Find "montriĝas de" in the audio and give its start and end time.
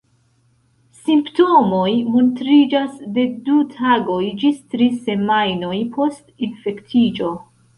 2.15-3.27